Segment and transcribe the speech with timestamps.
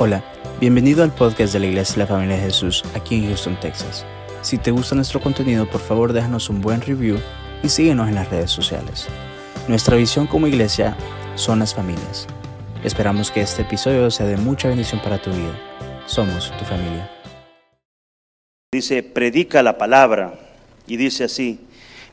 [0.00, 0.22] Hola,
[0.60, 4.06] bienvenido al podcast de la Iglesia de la Familia de Jesús aquí en Houston, Texas.
[4.42, 7.18] Si te gusta nuestro contenido, por favor déjanos un buen review
[7.64, 9.08] y síguenos en las redes sociales.
[9.66, 10.96] Nuestra visión como iglesia
[11.34, 12.28] son las familias.
[12.84, 15.58] Esperamos que este episodio sea de mucha bendición para tu vida.
[16.06, 17.10] Somos tu familia.
[18.72, 20.38] Dice, predica la palabra.
[20.86, 21.58] Y dice así,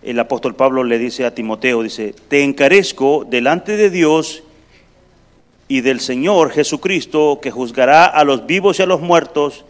[0.02, 4.42] el apóstol Pablo le dice a Timoteo, dice, te encarezco delante de Dios
[5.68, 9.66] y del Señor Jesucristo, que juzgará a los vivos y a los muertos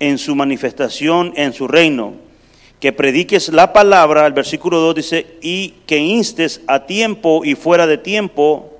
[0.00, 2.14] en su manifestación en su reino.
[2.80, 7.86] Que prediques la palabra, el versículo 2 dice, y que instes a tiempo y fuera
[7.86, 8.72] de tiempo,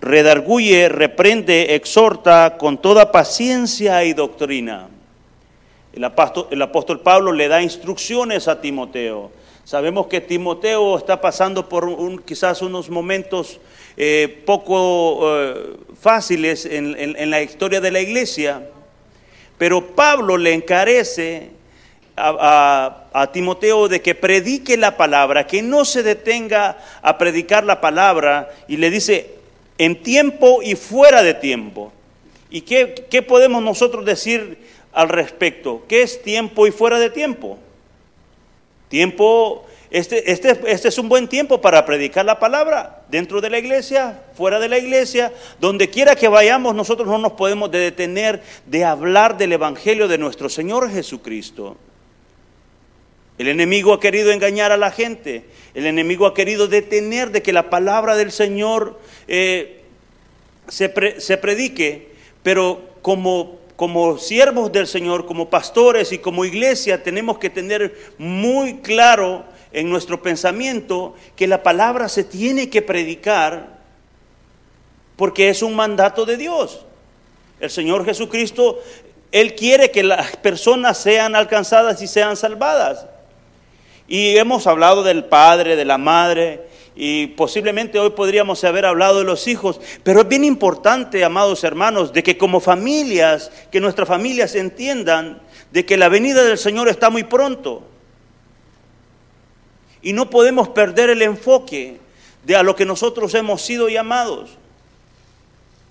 [0.00, 4.88] redarguye, reprende, exhorta con toda paciencia y doctrina.
[5.92, 9.30] El apóstol, el apóstol Pablo le da instrucciones a Timoteo.
[9.64, 13.60] Sabemos que Timoteo está pasando por un, quizás unos momentos
[13.96, 18.68] eh, poco eh, fáciles en, la historia de la iglesia,
[19.56, 21.50] pero Pablo le encarece
[22.16, 23.00] a,
[23.32, 28.76] Timoteo de que predique la palabra, que no se detenga a predicar la palabra y
[28.76, 29.30] le dice
[29.78, 31.92] en tiempo y fuera de tiempo.
[32.50, 34.58] ¿Y qué, qué podemos nosotros decir
[34.92, 35.84] al respecto?
[35.88, 37.58] ¿Qué es tiempo y fuera de tiempo?
[38.88, 43.60] Tiempo este, este, este, es un buen tiempo para predicar la palabra dentro de la
[43.60, 48.84] iglesia, fuera de la iglesia, donde quiera que vayamos, nosotros no nos podemos detener de
[48.84, 51.76] hablar del Evangelio de nuestro Señor Jesucristo.
[53.38, 57.52] El enemigo ha querido engañar a la gente, el enemigo ha querido detener de que
[57.52, 59.84] la palabra del Señor eh,
[60.66, 62.10] se, se predique,
[62.42, 68.76] pero como como siervos del Señor, como pastores y como iglesia, tenemos que tener muy
[68.78, 73.74] claro en nuestro pensamiento que la palabra se tiene que predicar
[75.16, 76.86] porque es un mandato de Dios.
[77.60, 78.80] El Señor Jesucristo,
[79.32, 83.06] Él quiere que las personas sean alcanzadas y sean salvadas.
[84.06, 89.24] Y hemos hablado del Padre, de la Madre, y posiblemente hoy podríamos haber hablado de
[89.24, 94.54] los hijos, pero es bien importante, amados hermanos, de que como familias, que nuestras familias
[94.54, 95.40] entiendan
[95.72, 97.82] de que la venida del Señor está muy pronto.
[100.04, 101.96] Y no podemos perder el enfoque
[102.44, 104.50] de a lo que nosotros hemos sido llamados.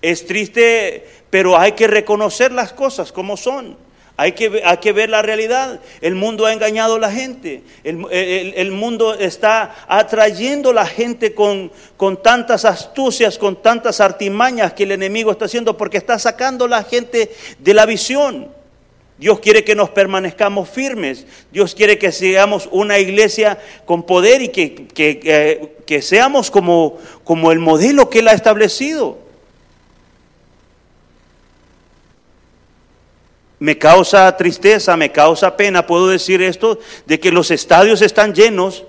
[0.00, 3.76] Es triste, pero hay que reconocer las cosas como son.
[4.16, 5.80] Hay que, hay que ver la realidad.
[6.00, 7.64] El mundo ha engañado a la gente.
[7.82, 14.84] El, mundo está atrayendo a la gente con, con tantas astucias, con tantas artimañas que
[14.84, 18.48] el enemigo está haciendo porque está sacando a la gente de la visión.
[19.16, 21.26] Dios quiere que nos permanezcamos firmes.
[21.52, 28.10] Dios quiere que seamos una iglesia con poder y que, seamos como, como el modelo
[28.10, 29.18] que Él ha establecido.
[33.60, 38.84] Me causa tristeza, me causa pena, puedo decir esto, de que los estadios están llenos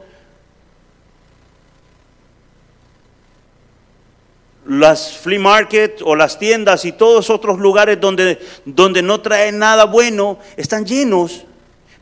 [4.68, 9.86] las flea market o las tiendas y todos otros lugares donde, donde no traen nada
[9.86, 11.46] bueno están llenos,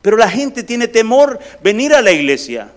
[0.01, 2.71] pero la gente tiene temor venir a la iglesia.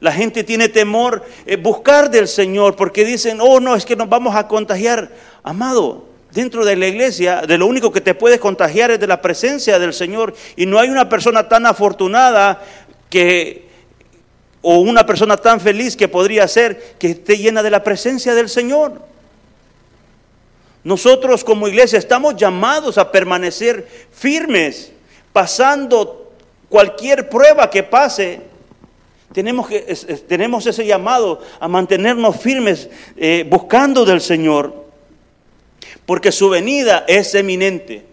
[0.00, 4.08] La gente tiene temor eh, buscar del Señor porque dicen, oh no, es que nos
[4.08, 5.10] vamos a contagiar.
[5.42, 9.20] Amado, dentro de la iglesia, de lo único que te puedes contagiar es de la
[9.20, 10.34] presencia del Señor.
[10.56, 12.62] Y no hay una persona tan afortunada
[13.10, 13.69] que
[14.62, 18.48] o una persona tan feliz que podría ser que esté llena de la presencia del
[18.48, 19.00] Señor.
[20.84, 24.92] Nosotros como iglesia estamos llamados a permanecer firmes,
[25.32, 26.32] pasando
[26.68, 28.40] cualquier prueba que pase.
[29.32, 29.80] Tenemos, que,
[30.26, 34.86] tenemos ese llamado a mantenernos firmes eh, buscando del Señor,
[36.04, 38.04] porque su venida es eminente.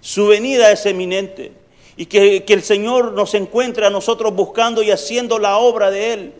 [0.00, 1.59] Su venida es eminente
[2.00, 6.34] y que, el Señor nos encuentre a nosotros buscando y haciendo la obra de Él.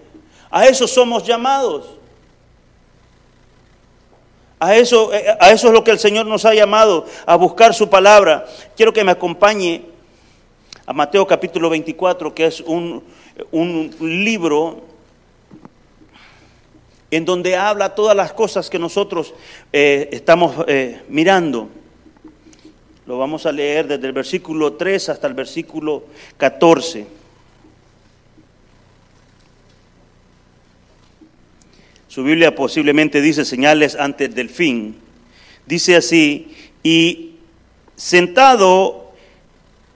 [0.50, 1.98] A eso somos llamados.
[4.58, 7.90] A eso, a eso es lo que el Señor nos ha llamado, a buscar su
[7.90, 8.46] palabra.
[8.74, 9.82] Quiero que me acompañe
[10.86, 13.04] a Mateo capítulo 24, que es un,
[14.00, 14.80] libro
[17.10, 19.34] en donde habla todas las cosas que nosotros
[19.74, 21.68] eh, estamos eh, mirando.
[23.10, 26.04] Lo vamos a leer desde el versículo 3 hasta el versículo
[26.36, 27.08] 14.
[32.06, 34.96] Su Biblia posiblemente dice señales antes del fin.
[35.66, 36.54] Dice así,
[36.84, 37.32] y
[37.96, 39.12] sentado,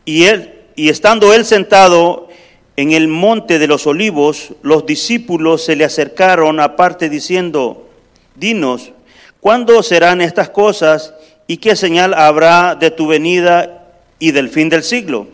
[0.04, 2.28] y él, y estando él sentado
[2.74, 7.88] en el monte de los olivos, los discípulos se le acercaron aparte diciendo,
[8.34, 8.90] dinos,
[9.38, 11.14] ¿cuándo serán estas cosas
[11.46, 13.88] y qué señal habrá de tu venida
[14.18, 15.28] y del fin del siglo?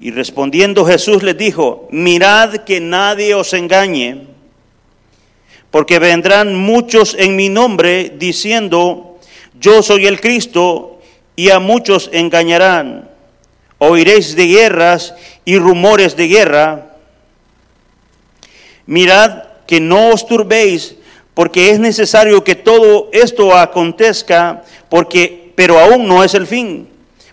[0.00, 4.26] Y respondiendo Jesús les dijo, mirad que nadie os engañe,
[5.70, 9.18] porque vendrán muchos en mi nombre diciendo,
[9.60, 10.92] yo soy el Cristo,
[11.36, 13.10] y a muchos engañarán.
[13.78, 15.14] Oiréis de guerras
[15.44, 16.96] y rumores de guerra.
[18.86, 20.96] Mirad que no os turbéis,
[21.34, 26.88] porque es necesario que todo esto acontezca, porque pero aún no es el fin,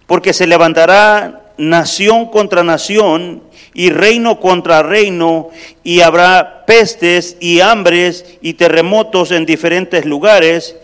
[0.07, 3.44] porque se levantará nación contra nación
[3.74, 5.50] y reino contra reino,
[5.84, 10.75] y habrá pestes y hambres y terremotos en diferentes lugares,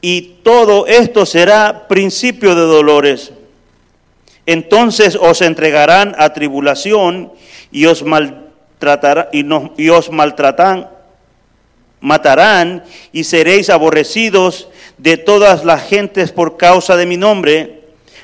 [0.00, 3.32] y todo esto será principio de dolores.
[4.46, 7.32] Entonces os entregarán a tribulación
[7.70, 9.44] y os maltratarán y,
[9.76, 10.88] y os maltratan,
[12.00, 14.68] matarán y seréis aborrecidos
[14.98, 17.80] de todas las gentes por causa de mi nombre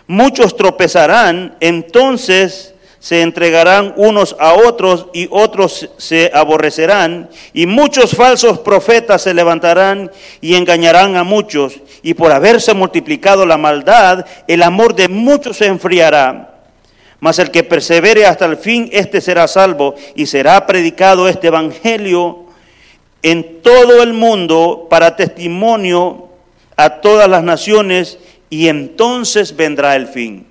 [0.08, 8.60] Muchos tropezarán, entonces se entregarán unos a otros y otros se aborrecerán, y muchos falsos
[8.60, 14.94] profetas se levantarán y engañarán a muchos, y por haberse multiplicado la maldad, el amor
[14.94, 16.52] de muchos se enfriará.
[17.18, 22.45] Mas el que persevere hasta el fin, éste será salvo, y será predicado este Evangelio
[23.26, 26.28] en todo el mundo para testimonio
[26.76, 28.20] a todas las naciones,
[28.50, 30.46] y entonces vendrá el fin.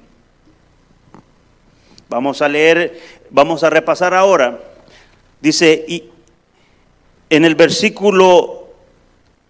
[2.10, 3.00] Vamos a leer,
[3.30, 4.60] vamos a repasar ahora.
[5.40, 6.04] Dice, y
[7.30, 8.68] en el versículo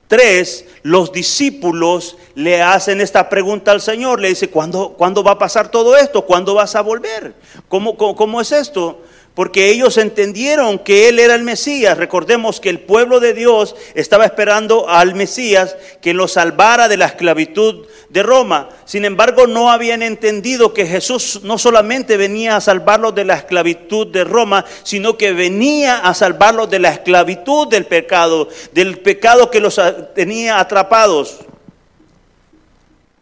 [0.07, 4.21] 3, los discípulos le hacen esta pregunta al Señor.
[4.21, 6.27] Le dice, ¿cuándo, ¿cuándo va a pasar todo esto?
[6.27, 7.33] ¿Cuándo vas a volver?
[7.69, 9.01] ¿Cómo, cómo, cómo es esto?
[9.35, 11.97] Porque ellos entendieron que Él era el Mesías.
[11.97, 17.07] Recordemos que el pueblo de Dios estaba esperando al Mesías que lo salvara de la
[17.07, 18.69] esclavitud de Roma.
[18.85, 24.07] Sin embargo, no habían entendido que Jesús no solamente venía a salvarlos de la esclavitud
[24.07, 29.59] de Roma, sino que venía a salvarlos de la esclavitud del pecado, del pecado que
[29.59, 29.79] los
[30.15, 31.39] tenía atrapados.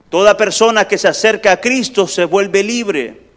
[0.10, 3.33] Toda persona que se acerca a Cristo se vuelve libre.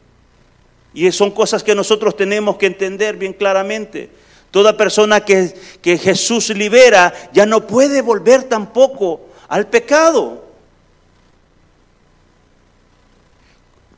[0.97, 4.09] Y son cosas que nosotros tenemos que entender bien claramente.
[4.51, 10.43] Toda persona que, que Jesús libera ya no puede volver tampoco al pecado.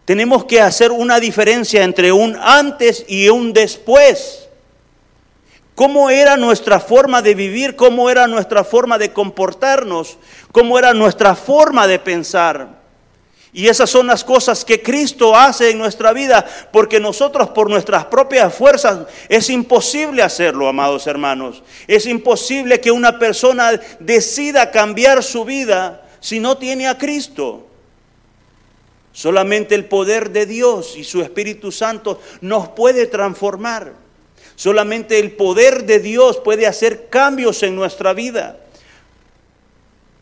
[0.05, 4.49] Tenemos que hacer una diferencia entre un antes y un después.
[5.77, 7.77] ¿Cómo era nuestra forma de vivir?
[7.77, 10.19] ¿Cómo era nuestra forma de comportarnos?
[10.51, 12.78] ¿Cómo era nuestra forma de pensar?
[13.53, 18.05] Y esas son las cosas que Cristo hace en nuestra vida, porque nosotros por nuestras
[18.05, 21.63] propias fuerzas es imposible hacerlo, amados hermanos.
[21.87, 27.67] Es imposible que una persona decida cambiar su vida si no tiene a Cristo.
[29.13, 33.93] Solamente el poder de Dios y su Espíritu Santo nos puede transformar.
[34.55, 38.59] Solamente el poder de Dios puede hacer cambios en nuestra vida.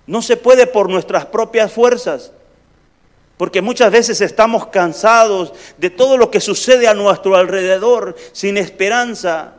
[0.06, 2.32] No se puede por nuestras propias fuerzas.
[3.36, 9.54] Porque muchas veces estamos cansados de todo lo que sucede a nuestro alrededor, sin esperanza.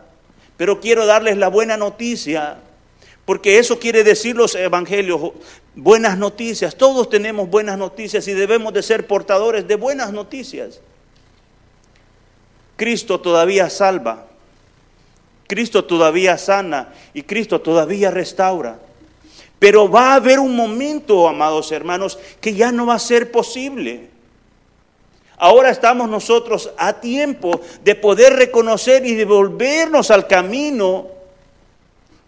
[0.57, 2.57] Pero quiero darles la buena noticia,
[3.25, 5.33] porque eso quiere decir los evangelios,
[5.75, 6.75] buenas noticias.
[6.75, 10.81] Todos tenemos buenas noticias y debemos de ser portadores de buenas noticias.
[12.78, 14.28] Cristo todavía salva,
[15.47, 18.80] Cristo todavía sana y Cristo todavía restaura.
[19.59, 24.09] Pero va a haber un momento, amados hermanos, que ya no va a ser posible.
[25.37, 31.07] Ahora estamos nosotros a tiempo de poder reconocer y devolvernos al camino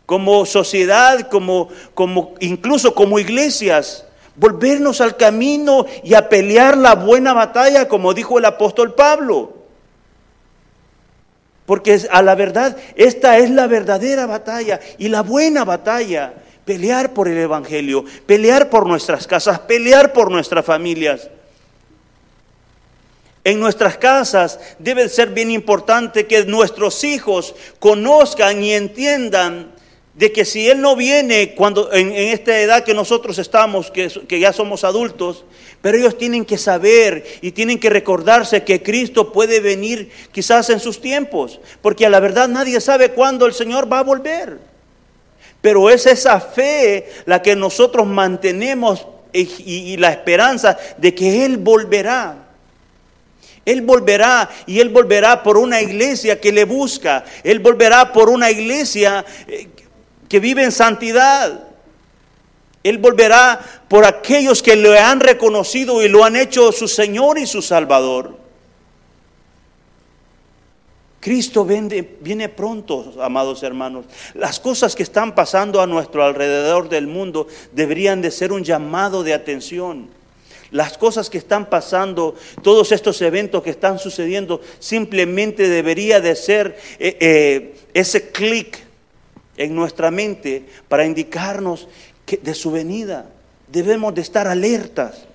[0.06, 4.06] como sociedad, como, como incluso como iglesias,
[4.36, 9.54] volvernos al camino y a pelear la buena batalla, como dijo el apóstol Pablo.
[11.66, 16.34] Porque a la verdad, esta es la verdadera batalla y la buena batalla
[16.70, 21.28] pelear por el Evangelio, pelear por nuestras casas, pelear por nuestras familias.
[23.44, 29.72] En nuestras casas debe ser bien importante que nuestros hijos conozcan y entiendan
[30.14, 34.40] de que si Él no viene cuando, en, esta edad que nosotros estamos, que, que
[34.40, 35.46] ya somos adultos,
[35.82, 40.80] pero ellos tienen que saber y tienen que recordarse que Cristo puede venir quizás en
[40.80, 44.69] sus tiempos, porque a la verdad nadie sabe cuándo el Señor va a volver.
[45.62, 52.36] Pero es esa fe la que nosotros mantenemos y, la esperanza de que Él volverá.
[53.66, 57.26] Él volverá y Él volverá por una iglesia que le busca.
[57.44, 59.68] Él volverá por una iglesia eh,
[60.28, 61.68] que vive en santidad.
[62.82, 67.46] Él volverá por aquellos que le han reconocido y lo han hecho su Señor y
[67.46, 68.38] su Salvador.
[71.20, 74.06] Cristo viene, pronto, amados hermanos.
[74.36, 79.24] Las cosas que están pasando a nuestro alrededor del mundo deberían de ser un llamado
[79.24, 80.08] de atención.
[80.72, 86.78] Las cosas que están pasando, todos estos eventos que están sucediendo, simplemente debería de ser
[87.00, 88.78] eh, eh, ese clic
[89.58, 91.88] en nuestra mente para indicarnos
[92.26, 93.30] que de su venida.
[93.68, 95.26] Debemos de estar alertas.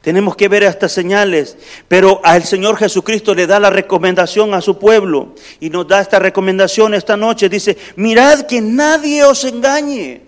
[0.00, 4.78] Tenemos que ver estas señales, pero al Señor Jesucristo le da la recomendación a su
[4.78, 7.50] pueblo y nos da esta recomendación esta noche.
[7.50, 10.22] Dice, mirad que nadie os engañe.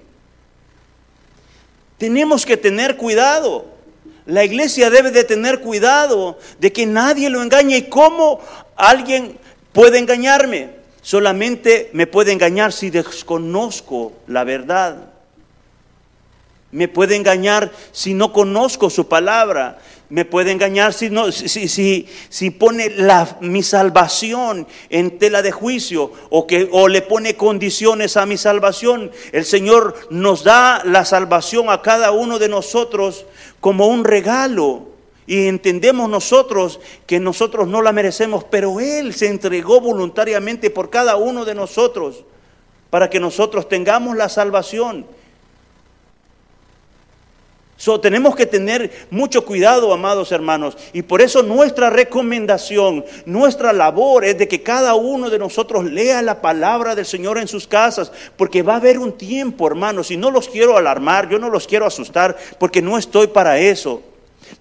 [1.96, 3.64] Tenemos que tener cuidado.
[4.26, 7.78] La iglesia debe de tener cuidado de que nadie lo engañe.
[7.78, 8.40] ¿Y cómo
[8.76, 9.38] alguien
[9.72, 10.70] puede engañarme?
[11.00, 15.11] Solamente me puede engañar si desconozco la verdad.
[16.72, 19.78] Me puede engañar si no conozco su palabra.
[20.08, 25.52] Me puede engañar si, no, si, si, si pone la, mi salvación en tela de
[25.52, 29.10] juicio o, que, o le pone condiciones a mi salvación.
[29.32, 33.26] El Señor nos da la salvación a cada uno de nosotros
[33.60, 34.88] como un regalo.
[35.26, 41.16] Y entendemos nosotros que nosotros no la merecemos, pero Él se entregó voluntariamente por cada
[41.16, 42.24] uno de nosotros
[42.88, 45.06] para que nosotros tengamos la salvación
[48.00, 54.38] tenemos que tener mucho cuidado, amados hermanos, y por eso nuestra recomendación, nuestra labor es
[54.38, 58.62] de que cada uno de nosotros lea la palabra del Señor en sus casas, porque
[58.62, 61.84] va a haber un tiempo, hermanos, y no los quiero alarmar, yo no los quiero
[61.84, 64.00] asustar, porque no estoy para eso.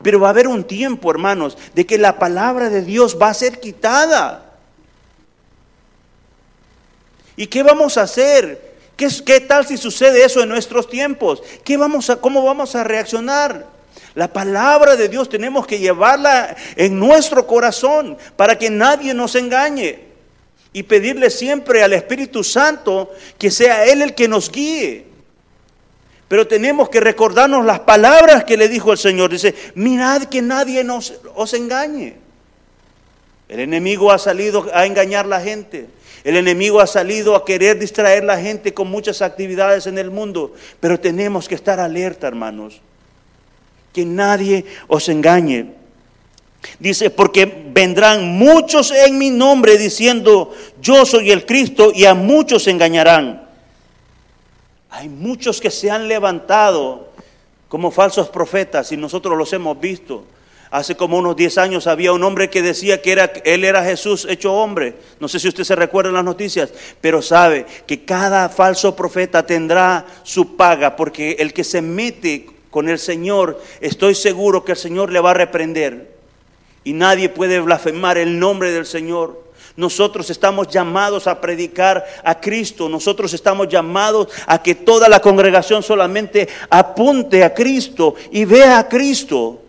[0.01, 3.35] Pero va a haber un tiempo, hermanos, de que la palabra de Dios va a
[3.35, 4.51] ser quitada.
[7.35, 8.70] ¿Y qué vamos a hacer?
[9.25, 11.41] ¿Qué, tal si sucede eso en nuestros tiempos?
[11.63, 13.65] ¿Qué vamos a, ¿Cómo vamos a reaccionar?
[14.13, 19.99] La palabra de Dios tenemos que llevarla en nuestro corazón para que nadie nos engañe
[20.71, 25.07] y pedirle siempre al Espíritu Santo que sea Él el que nos guíe.
[26.27, 29.31] Pero tenemos que recordarnos las palabras que le dijo el Señor.
[29.31, 32.17] Dice, mirad que nadie nos, os engañe.
[33.51, 35.89] El enemigo ha salido a engañar a la gente.
[36.23, 40.09] El enemigo ha salido a querer distraer a la gente con muchas actividades en el
[40.09, 42.79] mundo, pero tenemos que estar alerta, hermanos.
[43.91, 45.73] Que nadie os engañe.
[46.79, 52.67] Dice, porque vendrán muchos en mi nombre diciendo, yo soy el Cristo, y a muchos
[52.67, 53.49] engañarán.
[54.91, 57.09] Hay muchos que se han levantado
[57.67, 60.23] como falsos profetas y nosotros los hemos visto.
[60.71, 64.25] Hace como unos 10 años había un hombre que decía que era, él era Jesús
[64.29, 64.95] hecho hombre.
[65.19, 69.45] No sé si usted se recuerda en las noticias, pero sabe que cada falso profeta
[69.45, 74.77] tendrá su paga, porque el que se mete con el Señor, estoy seguro que el
[74.77, 76.15] Señor le va a reprender.
[76.85, 79.43] Y nadie puede blasfemar el nombre del Señor.
[79.75, 82.87] Nosotros estamos llamados a predicar a Cristo.
[82.87, 88.87] Nosotros estamos llamados a que toda la congregación solamente apunte a Cristo y vea a
[88.87, 89.59] Cristo.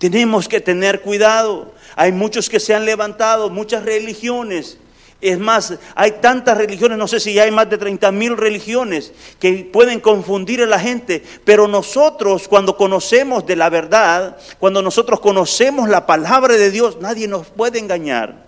[0.00, 1.74] Tenemos que tener cuidado.
[1.94, 4.78] Hay muchos que se han levantado, muchas religiones.
[5.20, 9.12] Es más, hay tantas religiones, no sé si ya hay más de 30 mil religiones
[9.38, 15.20] que pueden confundir a la gente, pero nosotros cuando conocemos de la verdad, cuando nosotros
[15.20, 18.46] conocemos la palabra de Dios, nadie nos puede engañar.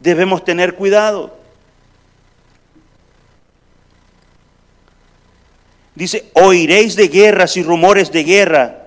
[0.00, 1.34] Debemos tener cuidado.
[5.94, 8.83] Dice, oiréis de guerras y rumores de guerra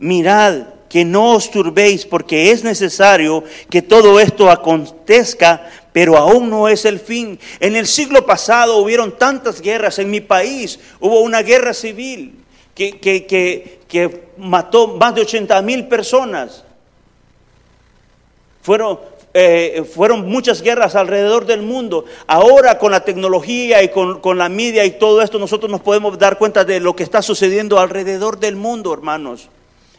[0.00, 6.66] mirad que no os turbéis, porque es necesario que todo esto acontezca, pero aún no
[6.66, 7.38] es el fin.
[7.60, 10.00] En el siglo pasado hubieron tantas guerras.
[10.00, 16.64] En mi país hubo una guerra civil que, que, mató más de 80 mil personas.
[18.62, 18.98] Fueron,
[19.32, 22.04] eh, fueron muchas guerras alrededor del mundo.
[22.26, 26.18] Ahora con la tecnología y con, con, la media y todo esto, nosotros nos podemos
[26.18, 29.50] dar cuenta de lo que está sucediendo alrededor del mundo, hermanos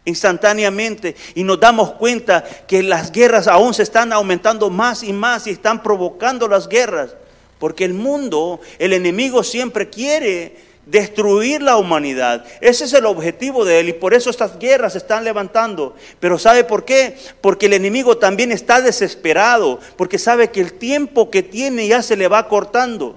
[0.05, 5.47] instantáneamente y nos damos cuenta que las guerras aún se están aumentando más y más
[5.47, 7.15] y están provocando las guerras,
[7.59, 12.43] porque el mundo, el enemigo siempre quiere destruir la humanidad.
[12.59, 15.95] Ese es el objetivo de él y por eso estas guerras se están levantando.
[16.19, 17.15] Pero ¿sabe por qué?
[17.39, 22.17] Porque el enemigo también está desesperado, porque sabe que el tiempo que tiene ya se
[22.17, 23.15] le va cortando.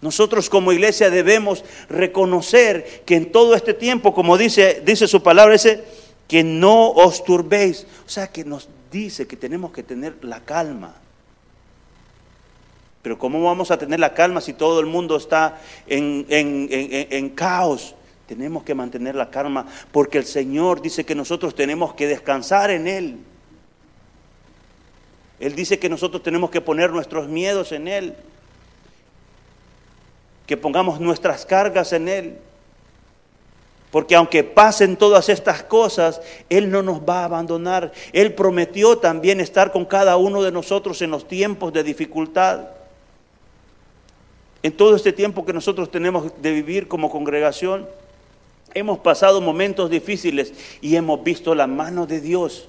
[0.00, 5.54] Nosotros como iglesia debemos reconocer que en todo este tiempo, como dice, dice su palabra,
[5.54, 5.84] dice
[6.28, 7.86] que no os turbéis.
[8.06, 10.94] O sea, que nos dice que tenemos que tener la calma.
[13.02, 17.94] Pero ¿cómo vamos a tener la calma si todo el mundo está en, en, caos?
[18.26, 22.86] Tenemos que mantener la calma porque el Señor dice que nosotros tenemos que descansar en
[22.86, 23.18] Él.
[25.40, 28.14] Él dice que nosotros tenemos que poner nuestros miedos en Él,
[30.48, 32.38] que pongamos nuestras cargas en Él.
[33.90, 37.92] Porque aunque pasen todas estas cosas, Él no nos va a abandonar.
[38.14, 42.68] Él prometió también estar con cada uno de nosotros en los tiempos de dificultad.
[44.62, 47.86] En todo este tiempo que nosotros tenemos de vivir como congregación,
[48.72, 52.68] hemos pasado momentos difíciles y hemos visto la mano de Dios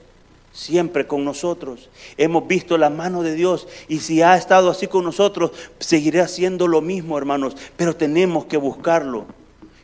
[0.51, 1.89] siempre con nosotros.
[2.17, 6.67] Hemos visto la mano de Dios y si ha estado así con nosotros, seguirá haciendo
[6.67, 9.25] lo mismo, hermanos, pero tenemos que buscarlo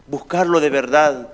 [0.07, 1.29] buscarlo de verdad.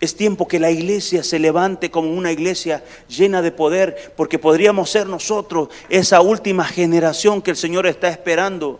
[0.00, 4.90] Es tiempo que la iglesia se levante como una iglesia llena de poder, porque podríamos
[4.90, 8.78] ser nosotros esa última generación que el Señor está esperando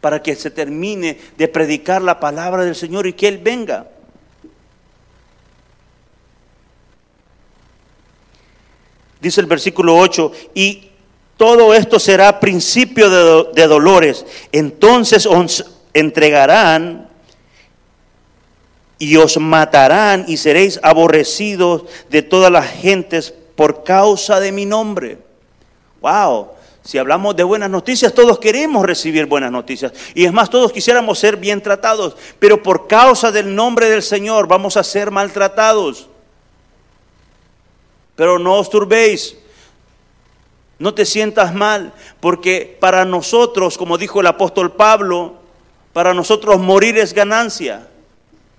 [0.00, 3.88] para que se termine de predicar la palabra del Señor y que Él venga.
[9.24, 10.90] Dice el versículo 8, y
[11.38, 14.26] todo esto será principio de, de dolores.
[14.52, 15.64] Entonces os
[15.94, 17.08] entregarán
[18.98, 25.16] y os matarán y seréis aborrecidos de todas las gentes por causa de mi nombre.
[26.02, 26.48] Wow,
[26.82, 29.90] si hablamos de buenas noticias, todos queremos recibir buenas noticias.
[30.14, 34.46] Y es más, todos quisiéramos ser bien tratados, pero por causa del nombre del Señor
[34.46, 36.10] vamos a ser maltratados.
[38.16, 39.36] Pero no os turbéis,
[40.78, 45.34] no te sientas mal, porque para nosotros, como dijo el apóstol Pablo,
[45.92, 47.88] para nosotros morir es ganancia.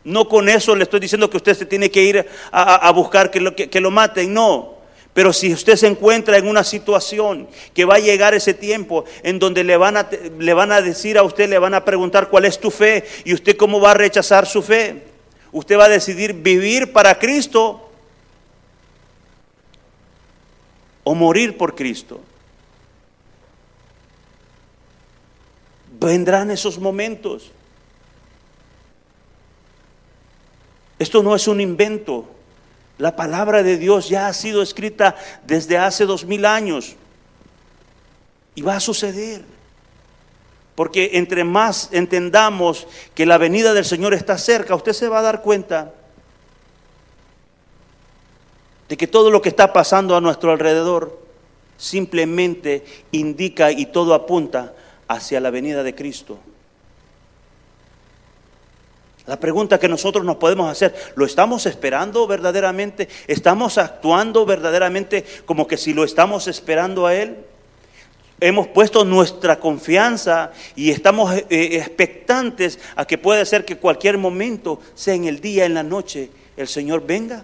[0.03, 3.41] No con eso le estoy diciendo que usted se tiene que ir a, buscar que
[3.41, 4.75] lo, que, lo maten, no.
[5.13, 9.39] Pero si usted se encuentra en una situación que va a llegar ese tiempo en
[9.39, 12.45] donde le van, a, le van a decir a usted, le van a preguntar cuál
[12.45, 15.03] es tu fe y usted cómo va a rechazar su fe.
[15.51, 17.84] Usted va a decidir vivir para Cristo
[21.05, 22.19] o morir por Cristo.
[25.97, 27.51] Vendrán esos momentos.
[30.99, 32.25] Esto no es un invento.
[32.97, 35.15] La palabra de Dios ya ha sido escrita
[35.45, 36.95] desde hace dos mil años.
[38.55, 39.43] Y va a suceder.
[40.73, 45.23] Porque entre más entendamos que la venida del Señor está cerca, usted se va a
[45.23, 45.93] dar cuenta
[48.87, 51.19] de que todo lo que está pasando a nuestro alrededor
[51.77, 54.73] simplemente indica y todo apunta
[55.07, 56.39] hacia la venida de Cristo.
[59.27, 63.09] La pregunta que nosotros nos podemos hacer, ¿lo estamos esperando verdaderamente?
[63.27, 67.37] ¿Estamos actuando verdaderamente como que si lo estamos esperando a Él?
[68.39, 74.79] Hemos puesto nuestra confianza y estamos eh, expectantes a que puede ser que cualquier momento,
[74.93, 77.43] sea en el día, en la noche, el Señor venga.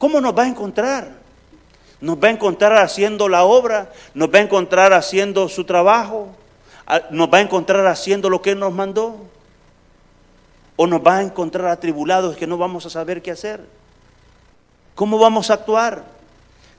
[0.00, 1.12] ¿Cómo nos va a encontrar?
[2.00, 3.92] ¿Nos va a encontrar haciendo la obra?
[4.14, 6.26] ¿Nos va a encontrar haciendo su trabajo?
[7.12, 9.30] ¿Nos va a encontrar haciendo lo que Él nos mandó?
[10.82, 13.60] o nos va a encontrar atribulados que no vamos a saber qué hacer.
[14.94, 16.06] ¿Cómo vamos a actuar?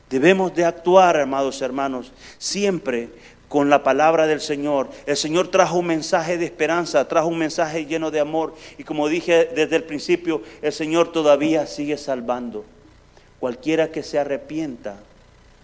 [0.09, 3.09] Debemos de actuar, amados hermanos, siempre
[3.47, 4.89] con la palabra del Señor.
[5.05, 8.55] El Señor trajo un mensaje de esperanza, trajo un mensaje lleno de amor.
[8.79, 12.65] Y como dije desde el principio, el Señor todavía sigue salvando.
[13.41, 14.97] Cualquiera que se arrepienta,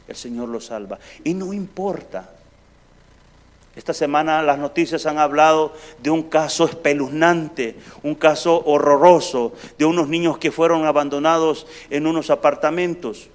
[0.07, 0.97] el Señor lo salva.
[1.23, 2.31] Y no importa
[3.77, 10.07] esta semana las noticias han hablado de un caso espeluznante, un caso horroroso, de unos
[10.07, 13.27] niños que fueron abandonados en unos apartamentos.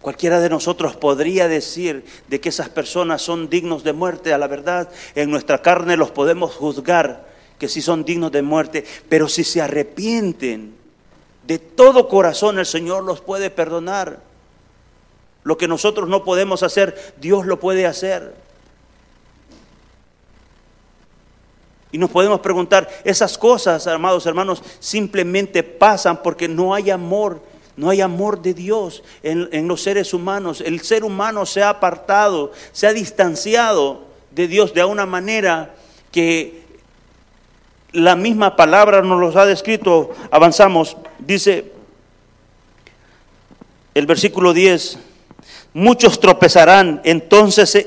[0.00, 4.32] Cualquiera de nosotros podría decir de que esas personas son dignos de muerte.
[4.32, 7.31] A la verdad, en nuestra carne los podemos juzgar
[7.62, 10.74] que sí son dignos de muerte, pero si se arrepienten
[11.46, 14.18] de todo corazón, el Señor los puede perdonar.
[15.44, 18.34] Lo que nosotros no podemos hacer, Dios lo puede hacer.
[21.92, 27.40] Y nos podemos preguntar, esas cosas, amados hermanos, simplemente pasan porque no hay amor,
[27.76, 30.60] no hay amor de Dios en, en, los seres humanos.
[30.60, 35.76] El ser humano se ha apartado, se ha distanciado de Dios de una manera
[36.10, 36.61] que
[37.92, 40.10] la misma palabra nos los ha descrito.
[40.30, 41.72] Avanzamos, dice
[43.94, 44.98] el versículo 10
[45.74, 47.86] muchos tropezarán, entonces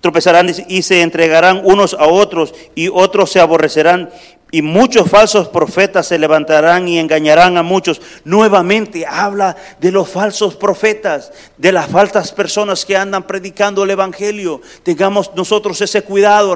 [0.00, 4.10] tropezarán y se entregarán unos a otros y otros se aborrecerán,
[4.52, 8.00] y muchos falsos profetas se levantarán y engañarán a muchos.
[8.24, 14.60] Nuevamente habla de los falsos profetas, de las falsas personas que andan predicando el Evangelio.
[14.84, 16.52] Tengamos nosotros ese cuidado,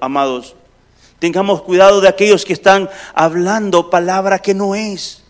[0.00, 0.54] amados.
[1.20, 5.22] Tengamos cuidado de aquellos que están hablando palabra que no es.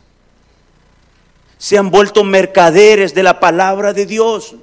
[1.58, 4.54] Se han vuelto mercaderes de la palabra de Dios.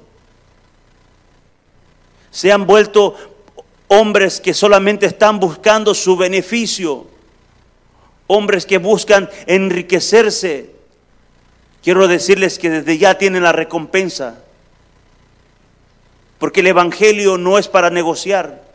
[2.30, 3.14] Se han vuelto
[3.88, 7.06] hombres que solamente están buscando su beneficio.
[8.26, 10.70] Hombres que buscan enriquecerse.
[11.82, 14.42] Quiero decirles que desde ya tienen la recompensa.
[16.38, 18.67] Porque el Evangelio no es para negociar.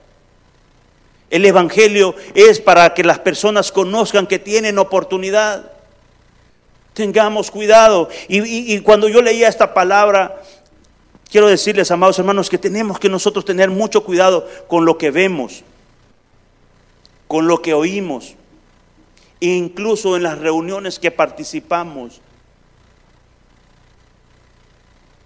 [1.33, 5.71] El Evangelio es para que las personas conozcan que tienen oportunidad.
[6.93, 8.07] Tengamos cuidado.
[8.27, 10.43] Y, cuando yo leía esta palabra,
[11.31, 15.63] quiero decirles, amados hermanos, que tenemos que nosotros tener mucho cuidado con lo que vemos,
[17.27, 18.35] con lo que oímos,
[19.41, 22.21] e incluso en las reuniones que participamos.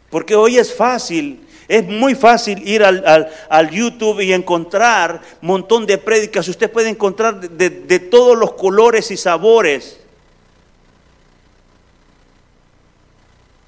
[0.10, 5.97] Porque hoy es fácil es muy fácil ir al, YouTube y encontrar un montón de
[5.97, 6.47] prédicas.
[6.47, 9.99] Usted puede encontrar de, todos los colores y sabores.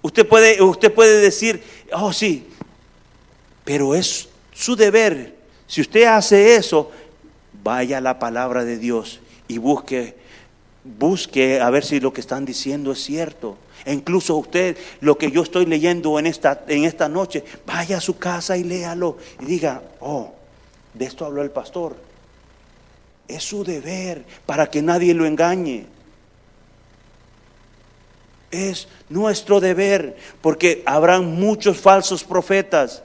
[0.02, 2.48] Usted puede, usted puede decir, oh sí,
[3.66, 5.36] pero es su deber.
[5.68, 6.92] Si usted hace eso,
[7.64, 10.16] vaya a la palabra de Dios y busque,
[10.86, 13.58] busque a ver si lo que están diciendo es cierto.
[13.86, 18.02] E incluso usted, lo que yo estoy leyendo en esta, en esta noche, vaya a
[18.02, 20.34] su casa y léalo y diga, oh,
[20.94, 21.96] de esto habló el pastor.
[23.28, 25.86] Es su deber para que nadie lo engañe.
[28.52, 33.04] Es nuestro deber, porque habrán muchos falsos profetas.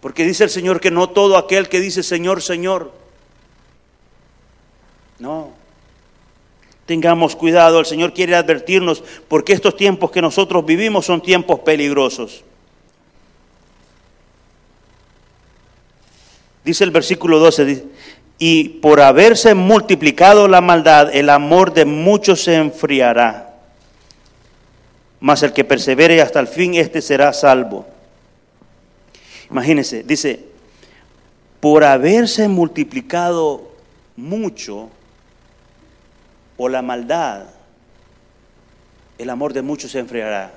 [0.00, 2.92] Porque dice el Señor que no todo aquel que dice Señor, Señor.
[5.18, 5.55] No,
[6.86, 12.44] Tengamos cuidado, el Señor quiere advertirnos porque estos tiempos que nosotros vivimos son tiempos peligrosos.
[16.64, 17.84] Dice el versículo 12,
[18.38, 23.54] y por haberse multiplicado la maldad, el amor de muchos se enfriará.
[25.20, 27.86] Mas el que persevere hasta el fin, este será salvo.
[29.50, 30.40] Imagínense, dice,
[31.60, 33.72] por haberse multiplicado
[34.16, 34.90] mucho,
[36.56, 37.46] o la maldad,
[39.18, 40.52] el amor de muchos se enfriará.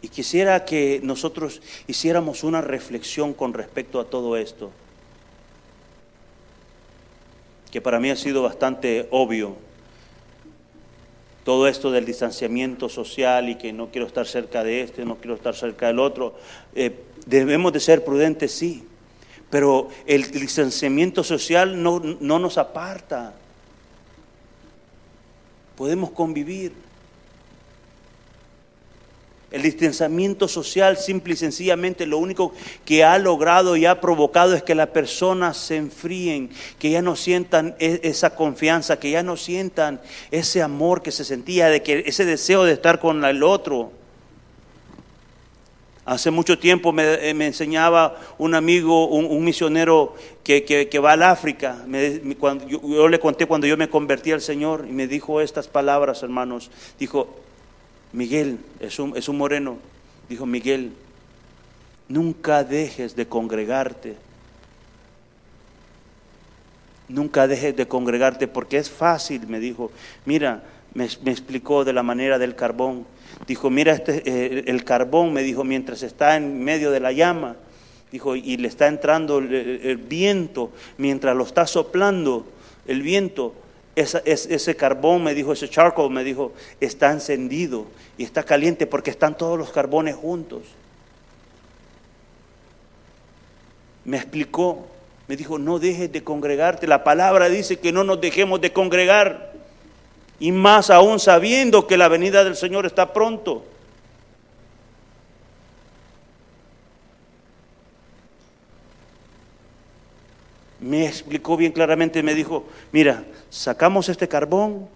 [0.00, 4.70] Y quisiera que nosotros hiciéramos una reflexión con respecto a todo esto,
[7.70, 9.56] que para mí ha sido bastante obvio.
[11.44, 15.34] Todo esto del distanciamiento social y que no quiero estar cerca de este, no quiero
[15.34, 16.36] estar cerca del otro.
[16.74, 18.86] Eh, debemos de ser prudentes, sí,
[19.50, 23.34] pero el distanciamiento social no, no nos aparta
[25.78, 26.72] podemos convivir.
[29.52, 32.52] El distanciamiento social simple y sencillamente lo único
[32.84, 37.14] que ha logrado y ha provocado es que las personas se enfríen, que ya no
[37.14, 40.00] sientan e-, esa confianza, que ya no sientan
[40.32, 43.92] ese amor que se sentía, de que ese deseo de estar con el otro.
[46.08, 51.84] Hace mucho tiempo me, eh, enseñaba un amigo, un, misionero que, va al África.
[52.66, 56.70] yo, le conté cuando yo me convertí al Señor y me dijo estas palabras, hermanos.
[56.98, 57.28] Dijo,
[58.14, 59.76] Miguel, es un moreno.
[60.30, 60.92] Dijo, Miguel,
[62.08, 64.16] nunca dejes de congregarte.
[67.06, 69.90] Nunca dejes de congregarte porque es fácil, me dijo.
[70.24, 70.62] Mira,
[70.94, 73.06] me, explicó de la manera del carbón
[73.46, 77.56] Dijo, mira este, eh, el carbón, me dijo, mientras está en medio de la llama,
[78.10, 82.46] dijo, y le está entrando el, viento, mientras lo está soplando
[82.86, 83.54] el viento,
[83.94, 89.36] ese carbón, me dijo, ese charcoal, me dijo, está encendido y está caliente porque están
[89.36, 90.62] todos los carbones juntos.
[94.04, 94.86] Me explicó,
[95.26, 96.86] me dijo, no dejes de congregarte.
[96.86, 99.47] La palabra dice que no nos dejemos de congregar.
[100.40, 103.64] Y más aún sabiendo que la venida del Señor está pronto.
[110.80, 114.88] Me explicó bien claramente, me dijo, mira, sacamos este carbón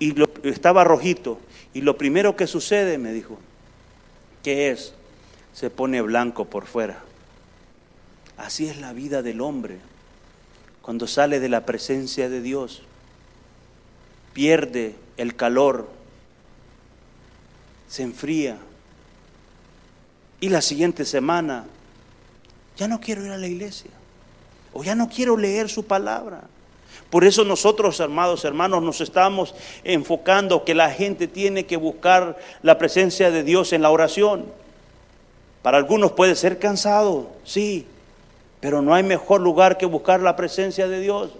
[0.00, 1.38] y lo, estaba rojito.
[1.72, 3.38] Y lo primero que sucede, me dijo,
[4.42, 4.94] ¿qué es?
[5.52, 6.98] Se pone blanco por fuera.
[8.36, 9.78] Así es la vida del hombre
[10.82, 12.82] cuando sale de la presencia de Dios
[14.38, 15.88] pierde el calor,
[17.88, 18.56] se enfría.
[20.38, 21.64] Y la siguiente semana,
[22.76, 23.90] ya no quiero ir a la iglesia,
[24.72, 26.42] o ya no quiero leer su palabra,
[27.10, 32.78] Por eso nosotros, amados hermanos, nos estamos enfocando que la gente tiene que buscar la
[32.78, 34.46] presencia de Dios en la oración.
[35.62, 37.86] Para algunos puede ser cansado, sí,
[38.60, 41.32] pero no hay mejor lugar que buscar la presencia de Dios.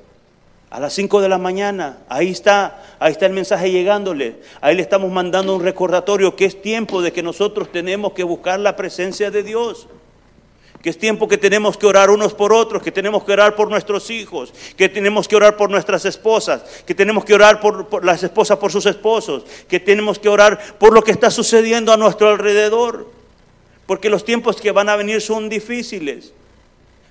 [0.71, 4.37] A las 5 de la mañana, ahí está, ahí está el mensaje llegándole.
[4.61, 8.61] Ahí le estamos mandando un recordatorio que es tiempo de que nosotros tenemos que buscar
[8.61, 9.89] la presencia de Dios
[10.83, 13.69] que es tiempo que tenemos que orar unos por otros, que tenemos que orar por
[13.69, 18.23] nuestros hijos, que tenemos que orar por nuestras esposas, que tenemos que orar por, las
[18.23, 22.29] esposas por sus esposos, que tenemos que orar por lo que está sucediendo a nuestro
[22.29, 23.11] alrededor,
[23.87, 26.33] porque los tiempos que van a venir son difíciles.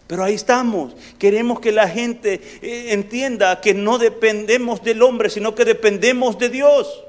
[0.07, 0.95] Pero ahí estamos.
[1.19, 6.49] Queremos que la gente eh, entienda que no dependemos del hombre, sino que dependemos de
[6.49, 7.03] Dios.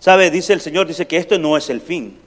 [0.00, 0.30] ¿Sabe?
[0.30, 2.18] Dice el Señor, dice que esto no es el fin.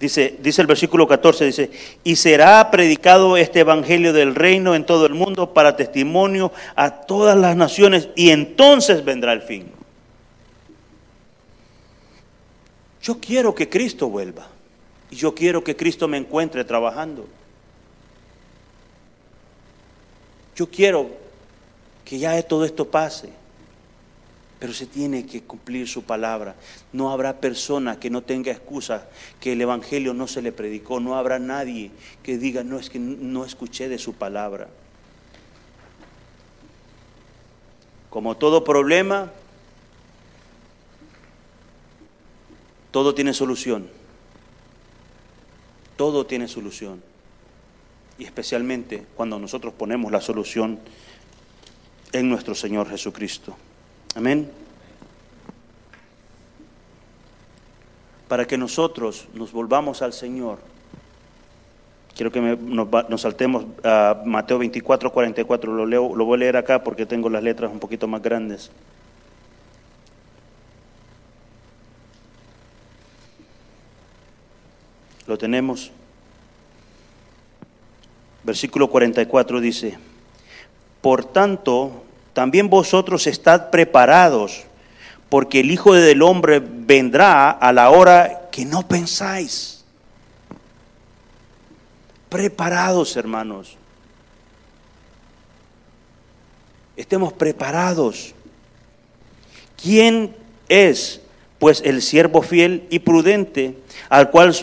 [0.00, 1.70] Dice, dice el versículo 14, dice,
[2.02, 7.38] y será predicado este evangelio del reino en todo el mundo para testimonio a todas
[7.38, 9.73] las naciones y entonces vendrá el fin.
[13.04, 14.48] Yo quiero que Cristo vuelva
[15.10, 17.28] y yo quiero que Cristo me encuentre trabajando.
[20.56, 21.10] Yo quiero
[22.04, 23.44] que ya todo esto pase
[24.64, 26.54] pero se tiene que cumplir su palabra.
[26.90, 31.16] No habrá persona que no tenga excusa que el Evangelio no se le predicó, no
[31.16, 31.90] habrá nadie
[32.22, 34.68] que diga, no es que no escuché de su palabra.
[38.08, 39.32] Como todo problema,
[42.94, 43.90] todo tiene solución.
[45.96, 47.02] Todo tiene solución.
[48.18, 50.78] Y especialmente cuando nosotros ponemos la solución
[52.12, 53.56] en nuestro Señor Jesucristo.
[54.14, 54.48] Amén.
[58.28, 60.60] Para que nosotros nos volvamos al Señor.
[62.14, 65.74] Quiero que nos, saltemos a Mateo 24, 44.
[65.74, 68.70] Lo, leo, lo voy a leer acá porque tengo las letras un poquito más grandes.
[75.26, 75.90] Lo tenemos.
[78.42, 79.98] Versículo 44 dice,
[81.00, 84.64] por tanto, también vosotros estad preparados,
[85.30, 89.84] porque el Hijo del Hombre vendrá a la hora que no pensáis.
[92.28, 93.76] Preparados, hermanos.
[96.96, 98.34] Estemos preparados.
[99.80, 100.36] ¿Quién
[100.68, 101.20] es,
[101.58, 103.76] pues, el siervo fiel y prudente,
[104.08, 104.54] al cual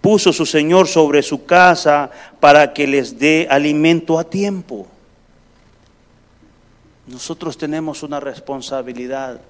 [0.00, 4.86] puso su Señor sobre su casa para que les dé alimento a tiempo?
[7.06, 9.40] Nosotros tenemos una responsabilidad.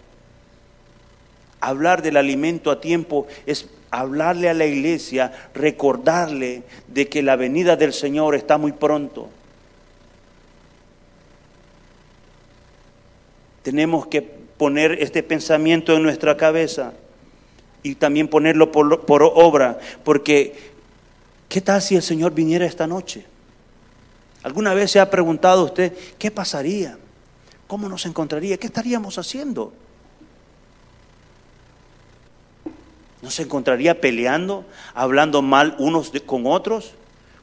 [1.60, 7.76] Hablar del alimento a tiempo es hablarle a la iglesia, recordarle de que la venida
[7.76, 9.28] del Señor está muy pronto.
[13.62, 16.94] Tenemos que poner este pensamiento en nuestra cabeza
[17.82, 20.72] y también ponerlo por, por obra, porque
[21.48, 23.24] ¿qué tal si el Señor viniera esta noche?
[24.42, 26.98] ¿Alguna vez se ha preguntado usted qué pasaría?
[27.66, 28.56] ¿Cómo nos encontraría?
[28.56, 29.72] ¿Qué estaríamos haciendo?
[33.20, 34.64] ¿Nos encontraría peleando,
[34.94, 36.94] hablando mal unos con otros?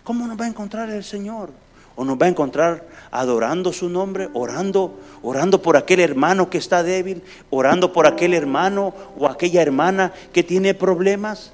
[0.03, 1.51] ¿Cómo nos va a encontrar el Señor?
[1.95, 6.83] ¿O nos va a encontrar adorando su nombre, orando, orando por aquel hermano que está
[6.83, 11.53] débil, orando por aquel hermano o aquella hermana que tiene problemas?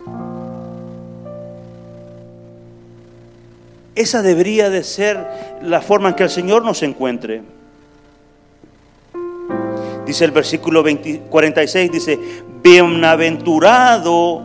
[3.94, 7.44] Esa debería de ser la forma en que el Señor nos encuentre.
[10.06, 10.84] Dice el versículo
[11.30, 12.20] 46, dice,
[12.64, 14.44] bienaventurado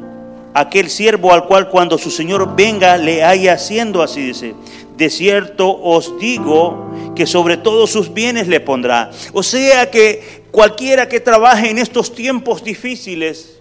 [0.52, 4.54] aquel siervo al cual cuando su Señor venga le haya haciendo así, dice,
[4.96, 9.10] de cierto os digo que sobre todos sus bienes le pondrá.
[9.32, 13.58] O sea que cualquiera que trabaje en estos tiempos difíciles,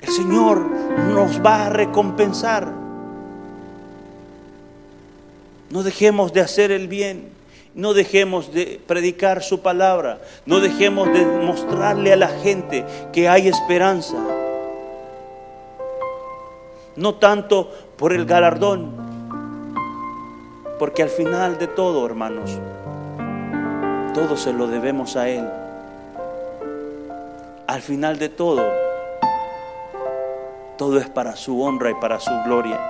[0.00, 0.70] el Señor
[1.12, 2.72] nos va a recompensar.
[5.70, 7.32] No dejemos de hacer el bien.
[7.74, 13.48] No dejemos de predicar su palabra, no dejemos de mostrarle a la gente que hay
[13.48, 14.18] esperanza.
[16.96, 19.11] No tanto por el galardón,
[20.82, 22.58] porque al final de todo, hermanos,
[24.14, 25.48] todo se lo debemos a Él.
[27.68, 28.64] Al final de todo,
[30.76, 32.80] todo es para su honra y para su gloria.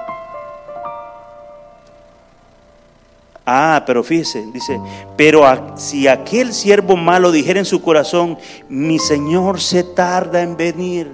[3.44, 4.80] Ah, pero fíjese, dice,
[5.14, 5.44] pero
[5.76, 8.38] si aquel siervo malo dijera en su corazón,
[8.70, 11.12] mi Señor se tarda en venir.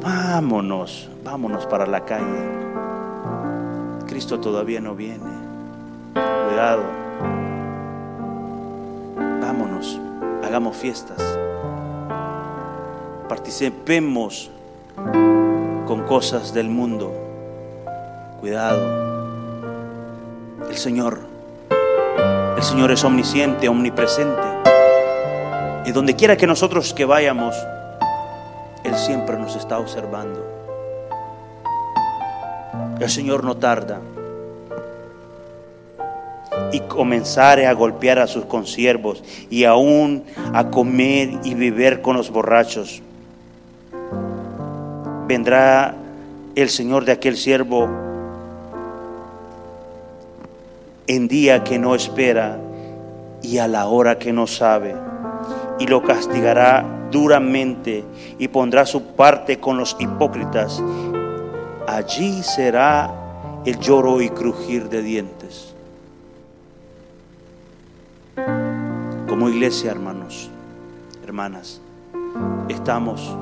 [0.00, 2.61] vámonos, vámonos para la calle.
[4.12, 5.24] Cristo todavía no viene.
[6.12, 6.82] Cuidado.
[9.40, 9.98] Vámonos,
[10.44, 11.16] hagamos fiestas.
[13.26, 14.50] Participemos
[15.86, 17.10] con cosas del mundo.
[18.38, 18.82] Cuidado.
[20.68, 21.20] El Señor,
[22.58, 24.42] el Señor es omnisciente, omnipresente.
[25.86, 27.56] Y donde quiera que nosotros que vayamos,
[28.84, 30.61] Él siempre nos está observando.
[33.00, 34.00] El Señor no tarda.
[36.72, 42.30] Y comenzare a golpear a sus consiervos y aún a comer y beber con los
[42.30, 43.02] borrachos.
[45.26, 45.94] Vendrá
[46.54, 47.88] el Señor de aquel siervo
[51.06, 52.58] en día que no espera
[53.42, 54.94] y a la hora que no sabe,
[55.78, 58.04] y lo castigará duramente
[58.38, 60.82] y pondrá su parte con los hipócritas.
[61.92, 63.12] Allí será
[63.66, 65.74] el lloro y crujir de dientes.
[69.28, 70.48] Como iglesia, hermanos,
[71.22, 71.82] hermanas,
[72.70, 73.36] estamos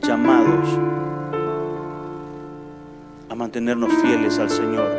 [0.00, 0.68] llamados
[3.28, 4.90] a mantenernos fieles al Señor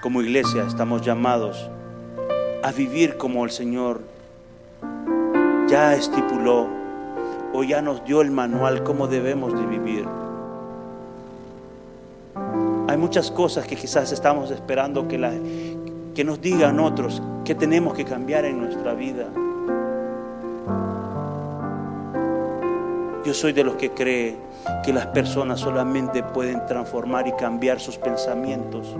[0.00, 1.68] como iglesia estamos llamados
[2.62, 4.00] a vivir como el Señor
[5.68, 6.79] ya estipuló
[7.52, 10.06] o ya nos dio el manual cómo debemos de vivir.
[12.88, 15.18] Hay muchas cosas que quizás estamos esperando que,
[16.14, 19.26] que nos digan otros que tenemos que cambiar en nuestra vida.
[23.24, 24.36] Yo soy de los que cree
[24.84, 28.96] que las personas solamente pueden transformar y cambiar sus pensamientos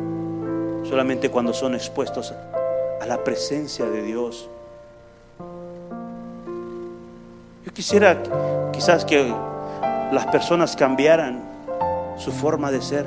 [0.84, 2.34] solamente cuando son expuestos
[3.00, 4.48] a la presencia de Dios.
[7.64, 8.22] Yo quisiera
[8.72, 9.32] quizás que
[10.12, 11.42] las personas cambiaran
[12.16, 13.06] su forma de ser,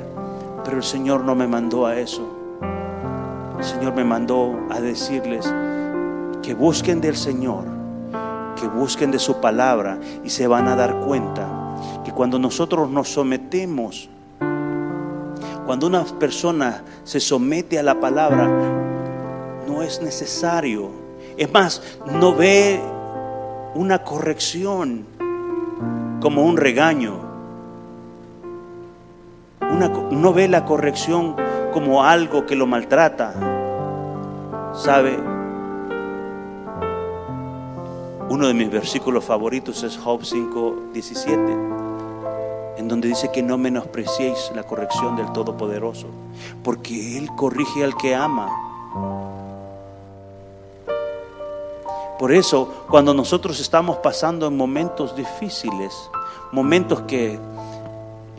[0.64, 2.22] pero el Señor no me mandó a eso.
[3.58, 5.52] El Señor me mandó a decirles
[6.42, 7.64] que busquen del Señor,
[8.60, 11.46] que busquen de su palabra y se van a dar cuenta
[12.04, 14.08] que cuando nosotros nos sometemos
[15.64, 18.46] cuando una persona se somete a la palabra,
[19.66, 20.90] no es necesario.
[21.38, 22.80] Es más, no ve
[23.74, 25.04] una corrección
[26.20, 27.32] como un regaño.
[30.10, 31.36] no ve la corrección
[31.72, 33.34] como algo que lo maltrata.
[34.74, 35.18] ¿Sabe?
[38.28, 41.74] Uno de mis versículos favoritos es Job 5, 17
[42.76, 46.08] en donde dice que no menospreciéis la corrección del Todopoderoso,
[46.62, 48.73] porque Él corrige al que ama.
[52.18, 55.92] Por eso, cuando nosotros estamos pasando en momentos difíciles,
[56.52, 57.38] momentos que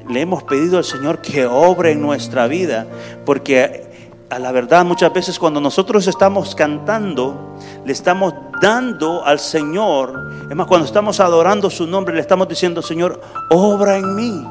[0.08, 2.88] le hemos pedido al Señor que obre en nuestra vida,
[3.26, 3.86] porque
[4.30, 10.56] a la verdad muchas veces cuando nosotros estamos cantando, le estamos dando al Señor, es
[10.56, 14.46] más, cuando estamos adorando su nombre, le estamos diciendo, Señor, obra en mí.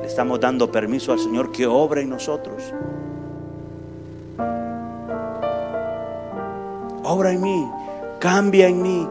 [0.00, 2.62] Le estamos dando permiso al Señor que obra en nosotros.
[7.06, 7.70] Obra en mí,
[8.24, 9.06] cambia en mí,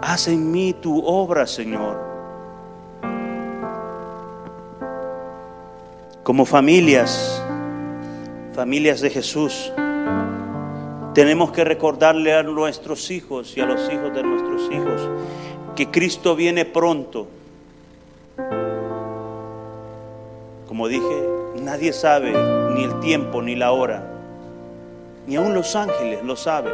[0.00, 2.00] haz en mí tu obra, Señor.
[6.22, 7.44] Como familias,
[8.54, 9.70] familias de Jesús,
[11.12, 15.06] tenemos que recordarle a nuestros hijos y a los hijos de nuestros hijos
[15.76, 17.28] que Cristo viene pronto.
[20.66, 21.28] Como dije,
[21.60, 22.32] nadie sabe
[22.74, 24.10] ni el tiempo ni la hora,
[25.26, 26.72] ni aun los ángeles lo saben.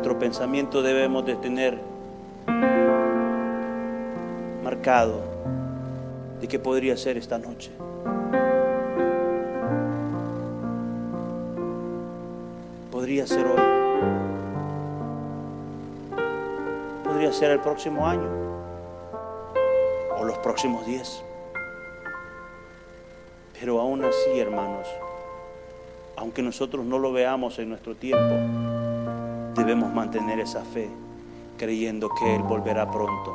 [0.00, 1.78] Nuestro pensamiento debemos de tener
[4.64, 5.20] marcado
[6.40, 7.70] de que podría ser esta noche.
[12.90, 13.60] podría ser hoy.
[17.04, 18.30] Podría ser el próximo año
[20.18, 21.22] o los próximos días.
[23.60, 24.88] Pero aún así, hermanos,
[26.16, 28.69] aunque nosotros no lo veamos en nuestro tiempo,
[29.54, 30.90] debemos mantener esa fe,
[31.56, 33.34] creyendo que Él volverá pronto.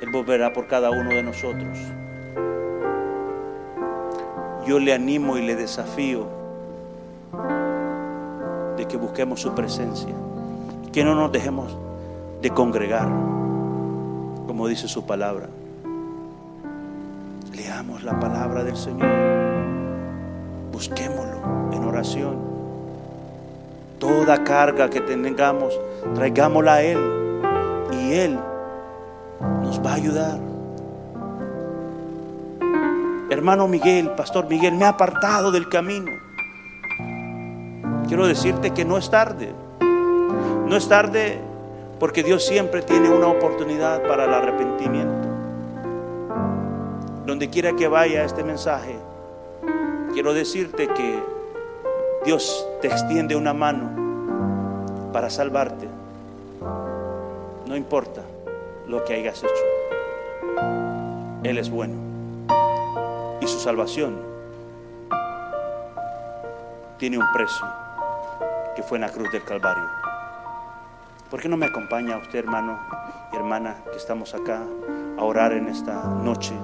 [0.00, 1.78] Él volverá por cada uno de nosotros.
[4.66, 6.44] Yo le animo y le desafío
[8.86, 10.14] que busquemos su presencia,
[10.92, 11.76] que no nos dejemos
[12.42, 13.08] de congregar,
[14.46, 15.48] como dice su palabra.
[17.54, 19.08] Leamos la palabra del Señor,
[20.72, 22.53] busquémoslo en oración.
[24.04, 25.80] Toda carga que tengamos,
[26.14, 26.98] traigámosla a Él
[27.90, 28.38] y Él
[29.62, 30.38] nos va a ayudar.
[33.30, 36.10] Hermano Miguel, Pastor Miguel, me ha apartado del camino.
[38.06, 39.54] Quiero decirte que no es tarde.
[39.80, 41.38] No es tarde
[41.98, 45.28] porque Dios siempre tiene una oportunidad para el arrepentimiento.
[47.24, 48.98] Donde quiera que vaya este mensaje,
[50.12, 51.33] quiero decirte que
[52.24, 55.86] Dios te extiende una mano para salvarte.
[57.66, 58.22] No importa
[58.88, 60.62] lo que hayas hecho.
[61.42, 61.96] Él es bueno.
[63.42, 64.16] Y su salvación
[66.96, 67.66] tiene un precio
[68.74, 69.84] que fue en la cruz del Calvario.
[71.30, 72.78] ¿Por qué no me acompaña usted, hermano
[73.34, 74.62] y hermana, que estamos acá
[75.18, 76.54] a orar en esta noche?